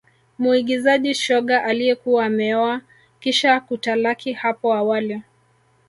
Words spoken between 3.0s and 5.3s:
kisha kutalaki hapo awali